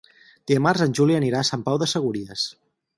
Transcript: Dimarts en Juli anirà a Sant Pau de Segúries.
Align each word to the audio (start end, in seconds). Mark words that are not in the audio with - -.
Dimarts 0.51 0.85
en 0.87 0.97
Juli 1.01 1.19
anirà 1.21 1.45
a 1.45 1.47
Sant 1.53 1.69
Pau 1.71 1.81
de 1.85 1.93
Segúries. 1.95 2.53